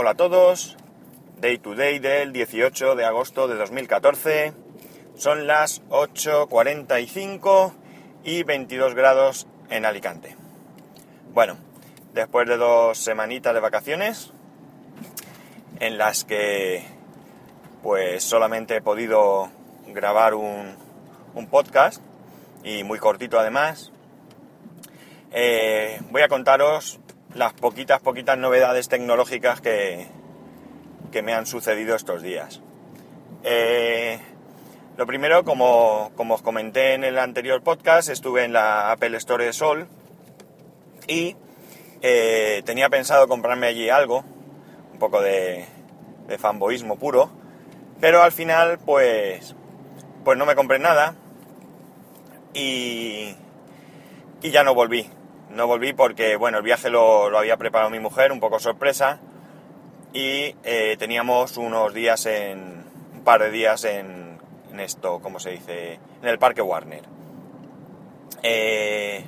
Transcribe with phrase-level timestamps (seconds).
[0.00, 0.76] Hola a todos,
[1.40, 4.52] Day to Day del 18 de agosto de 2014.
[5.16, 7.72] Son las 8.45
[8.22, 10.36] y 22 grados en Alicante.
[11.34, 11.56] Bueno,
[12.14, 14.32] después de dos semanitas de vacaciones,
[15.80, 16.84] en las que
[17.82, 19.50] pues solamente he podido
[19.88, 20.76] grabar un,
[21.50, 22.00] podcast
[22.62, 23.90] y muy cortito además,
[25.32, 27.00] eh, voy a contaros
[27.34, 30.06] las poquitas, poquitas novedades tecnológicas que,
[31.10, 32.60] que me han sucedido estos días.
[33.44, 34.18] Eh,
[34.96, 39.44] lo primero, como, como, os comenté en el anterior podcast, estuve en la Apple Store
[39.44, 39.88] de Sol
[41.06, 41.36] y
[42.02, 44.24] eh, tenía pensado comprarme allí algo,
[44.92, 45.66] un poco de,
[46.26, 47.30] de fanboísmo puro,
[48.00, 49.54] pero al final pues,
[50.24, 51.14] pues no me compré nada
[52.54, 53.34] y,
[54.42, 55.08] y ya no volví.
[55.50, 59.20] No volví porque, bueno, el viaje lo, había preparado mi mujer, un poco sorpresa,
[60.12, 64.38] y eh, teníamos unos días en, un par de días en,
[64.70, 66.00] en, esto, ¿cómo se dice?
[66.22, 67.02] En el Parque Warner.
[68.42, 69.24] Eh,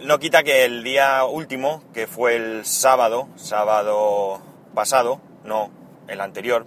[0.00, 4.40] no quita que el día último, que fue el sábado, sábado
[4.74, 5.70] pasado, no,
[6.08, 6.66] el anterior,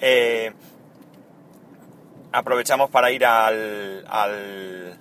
[0.00, 0.52] eh,
[2.32, 4.98] aprovechamos para ir al, al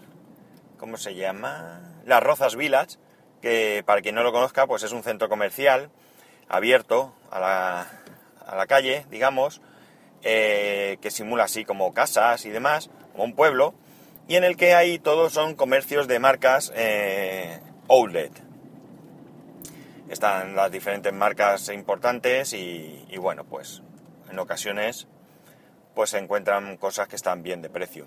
[0.77, 1.86] ¿cómo se llama?
[2.07, 2.97] Las Rozas Village,
[3.41, 5.89] que para quien no lo conozca, pues es un centro comercial
[6.47, 7.87] abierto a la,
[8.45, 9.61] a la calle, digamos,
[10.23, 13.73] eh, que simula así como casas y demás, como un pueblo,
[14.25, 18.31] y en el que hay todos son comercios de marcas eh, outlet.
[20.07, 23.83] Están las diferentes marcas importantes y, y, bueno, pues
[24.31, 25.07] en ocasiones
[25.93, 28.05] pues se encuentran cosas que están bien de precio.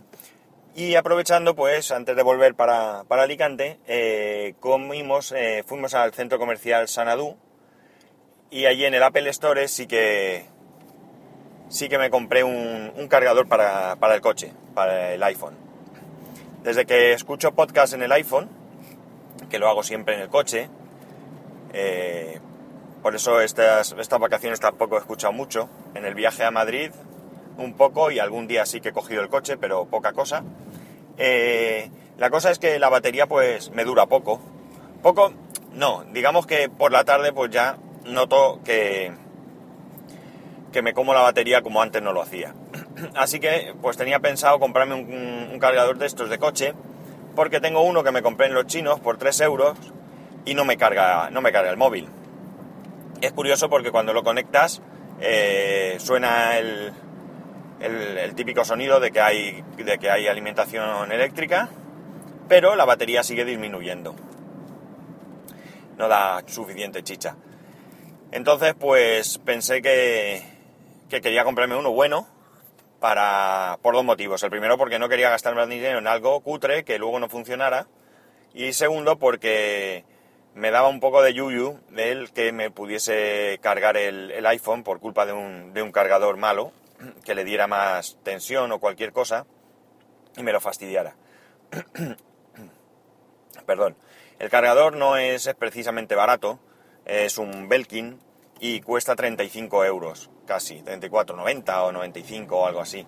[0.75, 6.39] Y aprovechando, pues, antes de volver para, para Alicante, eh, comimos, eh, fuimos al centro
[6.39, 7.37] comercial Sanadú
[8.51, 10.45] y allí en el Apple Store sí que,
[11.69, 15.57] sí que me compré un, cargador para, para, el coche, para el iPhone.
[16.63, 18.49] Desde que escucho podcast en el iPhone,
[19.51, 20.69] que lo hago siempre en el coche,
[21.73, 22.41] eh,
[23.03, 25.69] por eso estas, estas vacaciones tampoco he escuchado mucho.
[25.95, 26.93] En el viaje a Madrid
[27.65, 30.43] un poco y algún día sí que he cogido el coche, pero poca cosa.
[31.19, 34.41] Eh, la cosa es que la batería pues me dura poco.
[35.03, 35.33] Poco,
[35.73, 39.13] no, digamos que por la tarde pues ya noto que,
[40.73, 42.55] que me como la batería como antes no lo hacía.
[43.15, 46.75] Así que pues tenía pensado comprarme un, cargador de estos de coche,
[47.37, 49.79] porque tengo uno que me compré en los chinos por 3 euros
[50.45, 52.09] y no me carga, no me carga el móvil.
[53.21, 54.81] Es curioso porque cuando lo conectas
[55.21, 56.93] eh, suena el,
[57.81, 61.71] el, el, típico sonido de que, hay, de que hay alimentación eléctrica,
[62.49, 64.15] pero la batería sigue disminuyendo.
[65.97, 67.37] No da suficiente chicha.
[68.33, 70.43] Entonces, pues pensé que,
[71.09, 72.29] que quería comprarme uno bueno
[73.01, 74.43] para, por dos motivos.
[74.43, 77.87] El primero, porque no quería gastarme dinero en algo cutre que luego no funcionara.
[78.55, 80.05] Y segundo, porque
[80.55, 84.83] me daba un poco de yuyu de él que me pudiese cargar el, el iPhone
[84.83, 86.73] por culpa de un, de un cargador malo
[87.25, 89.47] que le diera más tensión o cualquier cosa
[90.37, 91.17] y me lo fastidiara.
[93.67, 93.97] Perdón.
[94.39, 96.59] El cargador no es precisamente barato,
[97.05, 98.19] es un Belkin
[98.59, 103.07] y cuesta 35 euros, casi, 34,90 o 95 o algo así.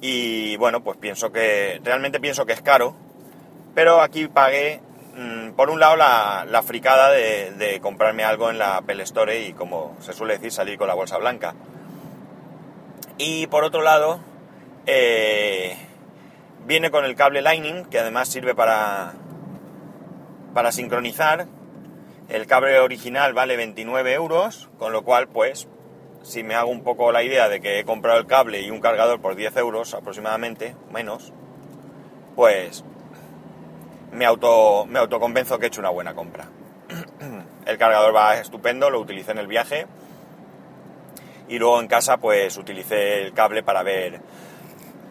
[0.00, 2.96] Y bueno, pues pienso que, realmente pienso que es caro,
[3.74, 4.80] pero aquí pagué,
[5.16, 9.40] mmm, por un lado, la, la fricada de, de, comprarme algo en la Apple Store
[9.40, 11.54] y, como se suele decir, salir con la bolsa blanca.
[13.18, 14.20] Y por otro lado,
[14.86, 15.76] eh,
[16.66, 19.14] viene con el cable Lightning, que además sirve para,
[20.54, 21.48] para sincronizar.
[22.28, 25.66] El cable original vale 29 euros, con lo cual, pues,
[26.22, 28.80] si me hago un poco la idea de que he comprado el cable y un
[28.80, 31.32] cargador por 10 euros aproximadamente, menos,
[32.36, 32.84] pues
[34.12, 36.48] me, auto, me autoconvenzo que he hecho una buena compra.
[37.66, 39.86] El cargador va estupendo, lo utilicé en el viaje
[41.48, 44.20] y luego en casa pues utilicé el cable para ver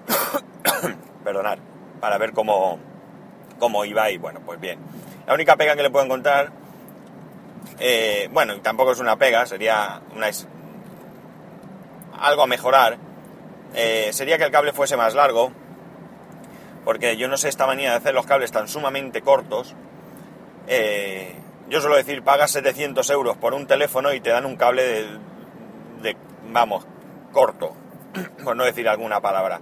[1.24, 1.60] perdonar
[2.00, 2.80] para ver cómo,
[3.60, 4.80] cómo iba y bueno pues bien.
[5.26, 6.52] La única pega que le puedo encontrar
[7.80, 10.28] eh, bueno tampoco es una pega sería una,
[12.20, 12.98] algo a mejorar
[13.74, 15.52] eh, sería que el cable fuese más largo
[16.88, 19.76] porque yo no sé esta manía de hacer los cables tan sumamente cortos.
[20.68, 21.36] Eh,
[21.68, 25.08] yo suelo decir pagas 700 euros por un teléfono y te dan un cable de,
[26.58, 26.88] vamos,
[27.32, 27.76] corto,
[28.44, 29.60] por no decir alguna palabra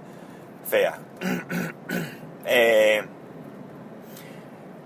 [0.65, 0.97] fea.
[2.45, 3.03] eh,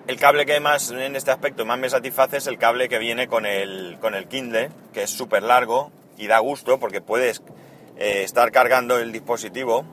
[0.08, 3.28] el cable que más en este aspecto más me satisface es el cable que viene
[3.28, 7.44] con el, con el Kindle, que es súper largo y da gusto porque puedes
[7.98, 9.86] eh, estar cargando el dispositivo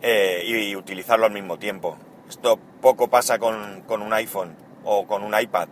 [0.00, 1.98] eh, y, utilizarlo al mismo tiempo.
[2.28, 4.54] Esto poco pasa con, un iPhone
[4.84, 5.68] o con un iPad.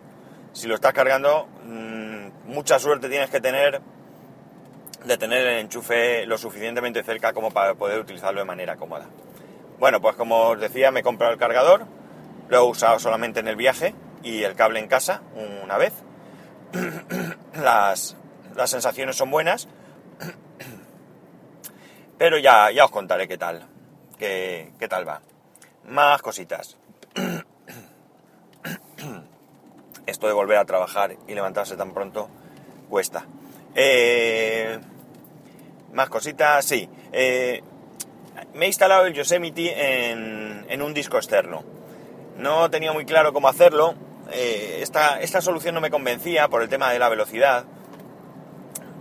[0.53, 3.81] Si lo estás cargando, mm, mucha suerte tienes que tener
[5.07, 9.07] de tener el enchufe lo suficientemente cerca como para poder utilizarlo de manera cómoda.
[9.79, 11.87] Bueno, pues como os decía, me he comprado el cargador,
[12.49, 15.23] lo he usado solamente en el viaje y el cable en casa
[15.63, 15.93] una vez.
[17.55, 18.17] las,
[18.57, 19.69] las sensaciones son buenas,
[22.19, 23.65] pero ya, ya os contaré qué tal,
[24.19, 25.23] qué, qué tal va.
[25.87, 26.77] Más cositas.
[30.07, 32.29] Esto de volver a trabajar y levantarse tan pronto
[32.89, 33.25] cuesta.
[33.75, 34.81] Eh,
[35.97, 36.89] más cositas, sí.
[37.11, 37.63] Eh,
[38.55, 41.65] me he instalado el Yosemite en, un disco externo.
[42.37, 43.95] No tenía muy claro cómo hacerlo.
[44.31, 47.65] Eh, esta, esta solución no me convencía por el tema de la velocidad.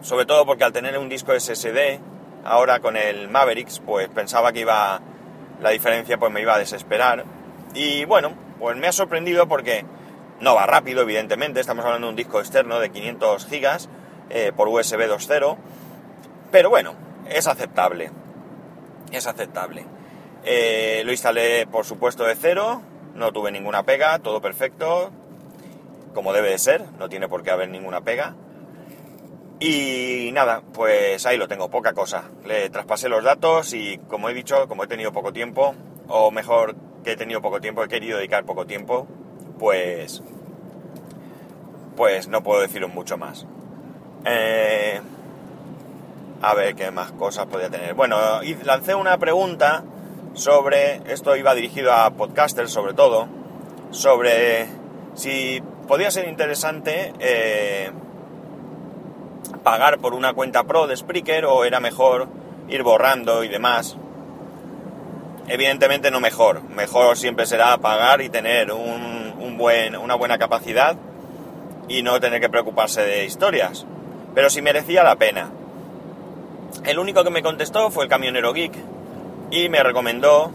[0.02, 2.00] Sobre todo porque al tener un disco SSD,
[2.46, 5.02] ahora con el Mavericks, pues pensaba que iba
[5.62, 7.26] la diferencia pues me iba a desesperar.
[7.74, 9.86] Y bueno, pues me ha sorprendido porque
[10.40, 11.60] no va rápido, evidentemente.
[11.60, 13.90] Estamos hablando de un disco externo de 500 gigas
[14.30, 15.58] eh, por USB 2.0
[16.56, 16.94] pero bueno,
[17.30, 18.12] es aceptable.
[19.12, 19.86] Es aceptable.
[20.46, 22.82] Eh, lo instalé, por supuesto, de cero.
[23.14, 25.12] No tuve ninguna pega, todo perfecto.
[26.14, 28.38] Como debe de ser, no tiene por qué haber ninguna pega.
[29.60, 32.30] Y nada, pues ahí lo tengo, poca cosa.
[32.46, 35.76] Le traspasé los datos y como he dicho, como he tenido poco tiempo,
[36.08, 39.10] o mejor que he tenido poco tiempo, he querido dedicar poco tiempo,
[39.60, 40.24] pues
[41.98, 43.46] pues no puedo deciros mucho más.
[44.24, 45.02] Eh,
[46.46, 47.96] a ver qué más cosas podía tener.
[47.96, 48.18] Bueno,
[48.64, 49.84] lancé una pregunta
[50.36, 53.28] sobre, esto iba dirigido a podcasters sobre todo,
[53.90, 54.68] sobre
[55.16, 57.92] si podía ser interesante eh,
[59.64, 62.28] pagar por una cuenta pro de Spreaker o era mejor
[62.70, 63.98] ir borrando y demás.
[65.48, 70.96] Evidentemente no mejor, mejor siempre será pagar y tener un buen, una buena capacidad
[71.88, 73.88] y no tener que preocuparse de historias.
[74.36, 75.50] Pero si merecía la pena.
[76.84, 78.74] El único que me contestó fue el camionero geek
[79.52, 80.52] y me recomendó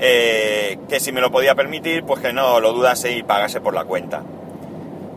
[0.00, 3.74] eh, que si me lo podía permitir, pues que no lo dudase y pagase por
[3.74, 4.22] la cuenta.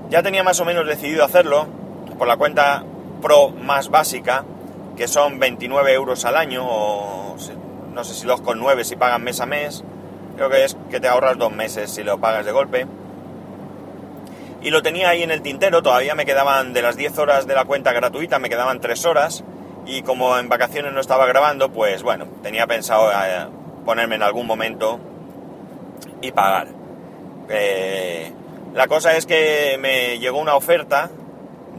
[0.10, 1.68] Ya tenía más o menos decidido hacerlo
[2.18, 2.83] por la cuenta
[3.22, 4.45] Pro más básica,
[4.98, 7.36] que son 29 euros al año, o
[7.94, 9.83] no sé si 2,9 si pagan mes a mes.
[10.36, 12.88] Creo que es que te ahorras dos meses si lo pagas de golpe.
[14.63, 17.56] Y lo tenía ahí en el tintero, todavía me quedaban de las 10 horas de
[17.56, 19.44] la cuenta gratuita, me quedaban 3 horas
[19.86, 23.48] y como en vacaciones no estaba grabando, pues bueno, tenía pensado eh,
[23.86, 25.00] ponerme en algún momento
[26.22, 26.68] y pagar.
[27.50, 28.31] Eh,
[28.74, 31.10] la cosa es que me llegó una oferta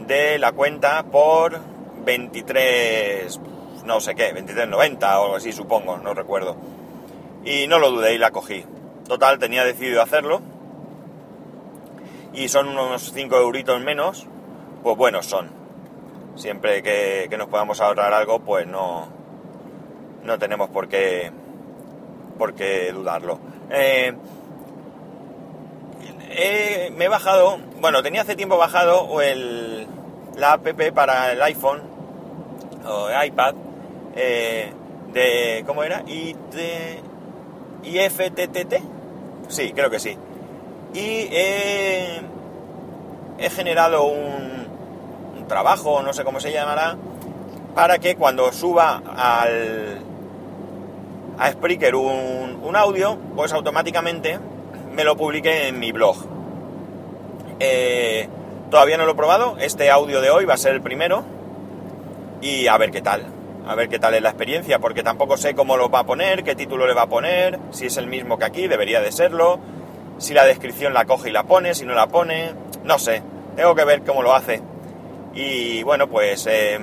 [0.05, 1.59] de la cuenta por
[2.05, 3.39] 23,
[3.85, 6.57] no sé qué, 23.90 o algo así supongo, no recuerdo.
[7.45, 8.65] Y no lo dudé y la cogí.
[9.07, 10.41] Total, tenía decidido hacerlo.
[12.33, 14.27] Y son unos 5 euritos menos,
[14.81, 15.62] pues buenos son
[16.35, 19.07] siempre que, nos podamos ahorrar algo, pues no,
[20.23, 21.31] no tenemos por qué,
[22.37, 23.39] por qué dudarlo.
[23.69, 24.13] Eh,
[26.95, 29.87] me he bajado, bueno, tenía hace tiempo bajado el,
[30.35, 31.81] la app para el iPhone
[32.85, 33.55] o iPad
[34.15, 34.71] eh,
[35.11, 36.03] de, ¿cómo era?
[37.83, 38.75] IFTTT,
[39.47, 40.17] sí, creo que sí.
[40.93, 42.21] Y he
[43.49, 44.62] generado un,
[45.47, 46.97] trabajo, no sé cómo se llamará,
[47.75, 50.01] para que cuando suba al,
[51.37, 54.39] a Spreaker un, audio, pues automáticamente
[54.95, 56.17] me lo publique en mi blog.
[57.59, 58.27] Eh,
[58.71, 61.23] todavía no lo he probado, este audio de hoy va a ser el primero
[62.41, 63.27] y a ver qué tal,
[63.67, 66.43] a ver qué tal es la experiencia, porque tampoco sé cómo lo va a poner,
[66.43, 69.59] qué título le va a poner, si es el mismo que aquí, debería de serlo,
[70.17, 73.21] si la descripción la coge y la pone, si no la pone, no sé,
[73.55, 74.61] tengo que ver cómo lo hace.
[75.33, 76.79] Y bueno, pues eh,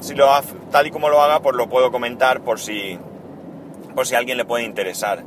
[0.00, 0.28] si lo
[0.70, 2.98] tal y como lo haga, pues lo puedo comentar por si,
[3.94, 5.22] por si a alguien le puede interesar.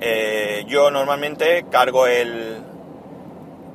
[0.00, 2.62] Eh, yo normalmente cargo el...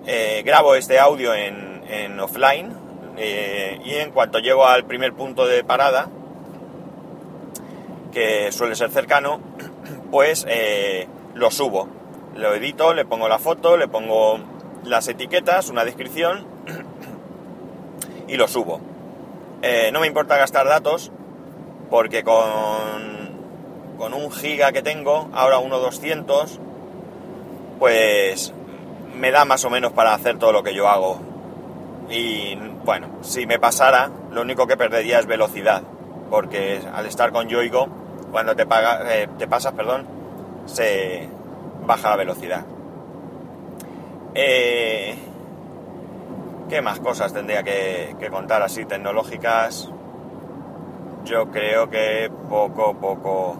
[0.05, 2.74] Eh, grabo este audio en offline
[3.17, 6.07] y en cuanto llego al primer punto de parada,
[8.13, 9.41] que suele ser cercano,
[10.12, 10.46] pues
[11.34, 11.89] lo subo.
[12.36, 14.39] Lo edito, le pongo la foto, le pongo
[14.86, 16.57] las etiquetas, una descripción
[18.27, 18.79] y lo subo.
[19.62, 21.12] Eh, no me importa gastar datos
[21.89, 22.38] porque con,
[23.98, 26.60] con un giga que tengo, ahora uno 200,
[27.79, 28.53] pues
[29.15, 31.19] me da más o menos para hacer todo lo que yo hago.
[32.10, 32.55] Y
[32.86, 35.84] bueno, si me pasara, lo único que perdería es velocidad,
[36.29, 37.88] porque al estar con Yoigo,
[38.31, 40.07] cuando te, paga, eh, te pasas, perdón,
[40.65, 41.27] se
[41.86, 42.65] baja la velocidad.
[44.36, 45.15] Eh,
[46.69, 49.89] ¿Qué más cosas tendría que, contar así tecnológicas?
[51.24, 53.57] Yo creo que poco, poco,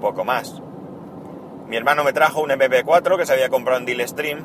[0.00, 0.62] poco más.
[1.66, 4.44] Mi hermano me trajo un MP4 que se había comprado en Deal Stream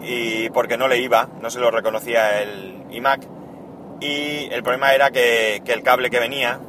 [0.00, 3.26] y porque no le iba, no se lo reconocía el iMac
[4.00, 6.60] y el problema era que, que el cable que venía,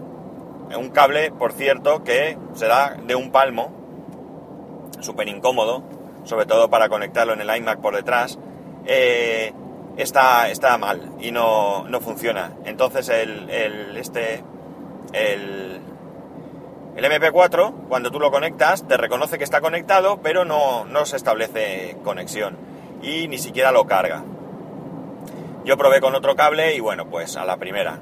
[0.76, 3.72] un cable, por cierto, que se da de un palmo,
[5.00, 5.84] súper incómodo,
[6.24, 8.40] sobre todo para conectarlo en el iMac por detrás,
[8.86, 9.54] eh,
[9.98, 12.54] está, está mal y no, no funciona.
[12.66, 14.44] Entonces el, el, este,
[15.14, 15.82] el,
[16.96, 21.18] el MP4, cuando tú lo conectas, te reconoce que está conectado, pero no, no se
[21.18, 22.58] establece conexión
[23.02, 24.24] y ni siquiera lo carga.
[25.66, 28.00] Yo probé con otro cable y bueno, pues a la primera.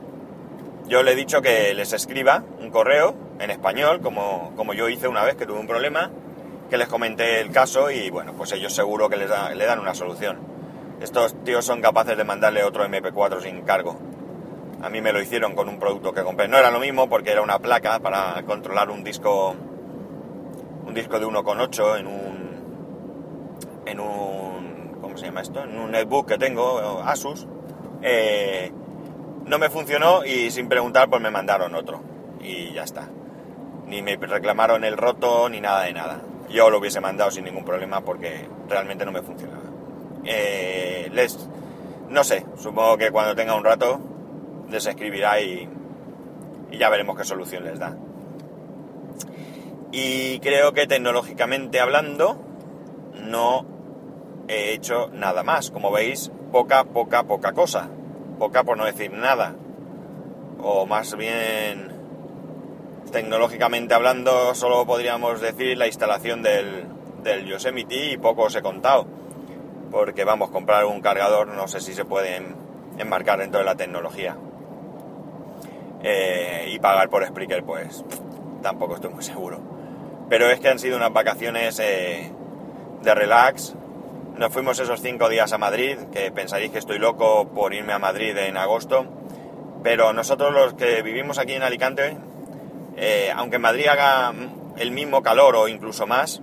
[0.87, 5.07] Yo le he dicho que les escriba un correo en español, como, como yo hice
[5.07, 6.11] una vez que tuve un problema,
[6.69, 9.95] que les comenté el caso y bueno, pues ellos seguro que les le dan una
[9.95, 10.54] solución.
[11.01, 13.97] Estos tíos son capaces de mandarle otro MP4 sin cargo.
[14.81, 16.47] A mí me lo hicieron con un producto que compré.
[16.47, 19.55] No era lo mismo porque era una placa para controlar un disco
[20.85, 22.45] un disco de 1,8 en un
[23.85, 25.63] en un ¿cómo se llama esto?
[25.63, 27.47] En un netbook que tengo Asus.
[28.01, 28.71] Eh,
[29.45, 32.01] no me funcionó y sin preguntar pues me mandaron otro
[32.39, 33.09] y ya está.
[33.87, 36.21] Ni me reclamaron el roto ni nada de nada.
[36.49, 39.74] Yo lo hubiese mandado sin ningún problema porque realmente no me funcionaba.
[40.25, 41.37] Eh, les,
[42.09, 43.99] no sé, supongo que cuando tenga un rato
[44.69, 45.69] les escribirá y,
[46.71, 47.95] ya veremos qué solución les da.
[49.91, 52.41] Y creo que tecnológicamente hablando
[53.13, 53.65] no
[54.47, 55.71] he hecho nada más.
[55.71, 57.89] Como veis, poca, poca, poca cosa.
[58.37, 59.55] Poca por no decir nada.
[60.59, 61.91] O más bien,
[63.11, 66.87] tecnológicamente hablando, solo podríamos decir la instalación del,
[67.23, 69.07] del Yosemite y poco os he contado
[69.95, 72.45] porque vamos, comprar un cargador no sé si se puede
[72.97, 74.35] enmarcar dentro de la tecnología.
[76.03, 78.03] Eh, y pagar por Spreaker, pues
[78.61, 79.61] tampoco estoy muy seguro.
[80.27, 82.29] Pero es que han sido unas vacaciones eh,
[83.03, 83.73] de relax.
[84.35, 87.99] Nos fuimos esos cinco días a Madrid, que pensaréis que estoy loco por irme a
[87.99, 89.05] Madrid en agosto.
[89.81, 92.17] Pero nosotros los que vivimos aquí en Alicante,
[92.97, 94.33] eh, aunque en Madrid haga
[94.75, 96.41] el mismo calor o incluso más,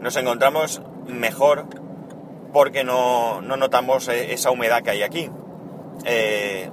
[0.00, 1.66] nos encontramos mejor
[2.54, 5.28] porque no, notamos e, esa humedad que hay aquí.
[6.04, 6.70] Eh,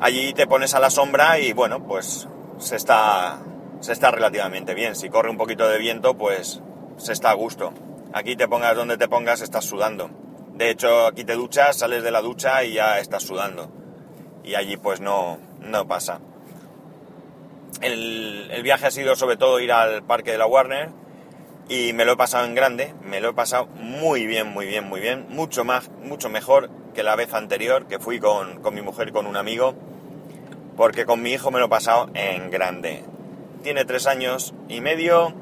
[0.00, 3.40] allí te pones a la sombra y bueno, pues se está,
[3.80, 4.96] se está relativamente bien.
[4.96, 6.62] Si corre un poquito de viento, pues
[6.96, 7.72] se está a gusto.
[8.14, 10.10] Aquí te pongas donde te pongas, estás sudando.
[10.54, 13.70] De hecho, aquí te duchas, sales de la ducha y ya estás sudando.
[14.44, 16.20] Y allí pues no, no pasa.
[17.80, 20.90] El, el viaje ha sido sobre todo ir al parque de la Warner,
[21.72, 24.86] y me lo he pasado en grande, me lo he pasado muy bien, muy bien,
[24.86, 28.82] muy bien, mucho más, mucho mejor que la vez anterior que fui con, con mi
[28.82, 29.74] mujer con un amigo,
[30.76, 33.04] porque con mi hijo me lo he pasado en grande.
[33.62, 35.32] Tiene tres años y medio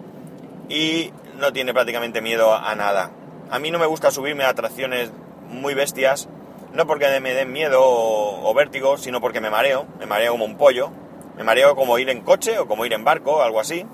[0.69, 3.11] y no tiene prácticamente miedo a nada.
[3.51, 5.11] A mí no me gusta subirme a atracciones
[5.49, 6.29] muy bestias,
[6.73, 10.45] no porque me den miedo o, o vértigo, sino porque me mareo, me mareo como
[10.45, 10.93] un pollo,
[11.37, 13.85] me mareo como ir en coche o como ir en barco, algo así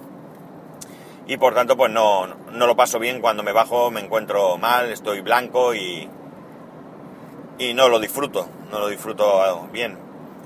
[1.26, 4.90] y por tanto pues no, no, lo paso bien cuando me bajo, me encuentro mal,
[4.92, 6.08] estoy blanco y,
[7.58, 9.98] y no lo disfruto, no lo disfruto bien.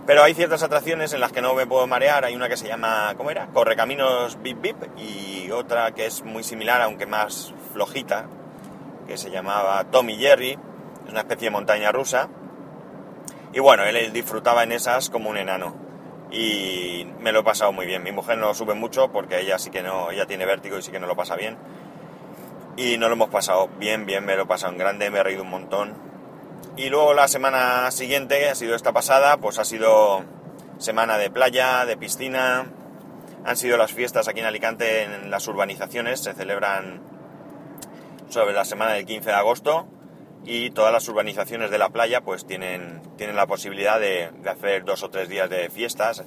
[0.07, 2.67] Pero hay ciertas atracciones en las que no me puedo marear, hay una que se
[2.67, 3.49] llama, ¿cómo era?
[3.49, 8.27] Correcaminos Bip Bip y otra que es muy similar, aunque más flojita,
[9.07, 10.59] que se llamaba Tommy Jerry,
[11.05, 12.29] es una especie de montaña rusa.
[13.53, 15.75] Y bueno, él disfrutaba en esas como un enano
[16.31, 18.03] y me lo he pasado muy bien.
[18.03, 20.91] Mi mujer no sube mucho porque ella sí que no, ella tiene vértigo y sí
[20.91, 21.57] que no lo pasa bien.
[22.77, 25.23] Y no lo hemos pasado bien, bien, me lo he pasado en grande, me he
[25.23, 25.95] reído un montón.
[26.77, 30.23] Y luego la semana siguiente, ha sido esta pasada, pues ha sido
[30.79, 32.67] semana de playa, de piscina.
[33.45, 37.03] Han sido las fiestas aquí en Alicante en las urbanizaciones, se celebran
[38.29, 39.89] sobre la semana del 15 de agosto
[40.45, 45.03] y todas las urbanizaciones de la playa pues tienen, tienen la posibilidad de, hacer dos
[45.03, 46.25] o tres días de fiestas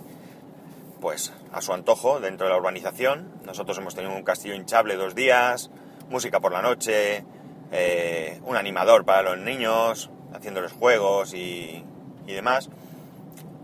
[1.02, 3.30] pues a su antojo dentro de la urbanización.
[3.46, 5.70] Nosotros hemos tenido un castillo hinchable dos días,
[6.10, 7.26] música por la noche,
[7.72, 11.84] eh, un animador para los niños, haciéndoles juegos y,
[12.26, 12.70] y demás.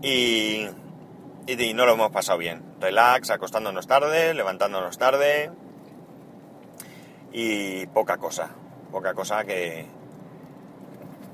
[0.02, 0.66] Y,
[1.46, 2.62] y, no lo hemos pasado bien.
[2.78, 5.50] Relax, acostándonos tarde, levantándonos tarde
[7.32, 8.50] y poca cosa.
[8.90, 9.86] Poca cosa que,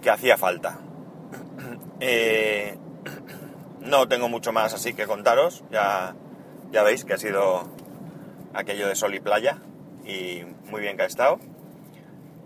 [0.06, 0.78] que hacía falta.
[1.98, 2.76] Eh,
[3.80, 6.14] no tengo mucho más así que contaros, ya,
[6.70, 7.66] ya veis que ha sido
[8.52, 9.58] aquello de sol y playa
[10.04, 11.40] y muy bien que ha estado.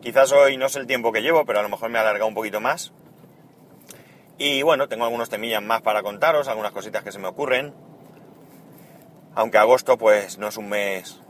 [0.00, 2.28] Quizás hoy no sé el tiempo que llevo, pero a lo mejor me ha alargado
[2.28, 2.92] un poquito más.
[4.38, 7.74] Y bueno, tengo algunos temillas más para contaros, algunas cositas que se me ocurren.
[9.34, 11.20] Aunque agosto pues no es un mes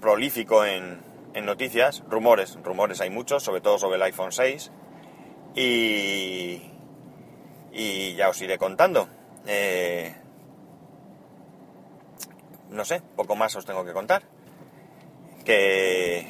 [0.00, 1.00] prolífico en,
[1.32, 4.70] en noticias, rumores, rumores hay muchos, sobre todo sobre el iPhone 6.
[5.54, 6.62] Y,
[7.72, 9.08] y ya os iré contando.
[9.46, 10.14] Eh,
[12.70, 14.22] no sé, poco más os tengo que contar.
[15.44, 16.26] Que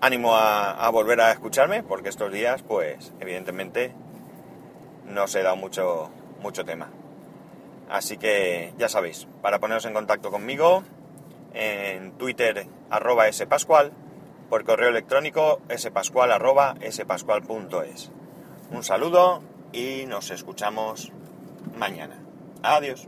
[0.00, 3.94] ánimo a, volver a escucharme, porque estos días, pues, evidentemente,
[5.06, 6.10] no se da mucho,
[6.40, 6.90] mucho tema.
[7.88, 10.82] Así que ya sabéis, para poneros en contacto conmigo,
[11.52, 13.92] en Twitter arroba spascual,
[14.48, 16.74] por correo electrónico spascual arroba.
[18.70, 19.42] Un saludo
[19.72, 21.12] y nos escuchamos
[21.76, 22.18] mañana.
[22.62, 23.06] Adiós.